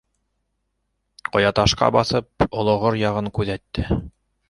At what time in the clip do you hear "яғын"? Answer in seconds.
3.07-3.33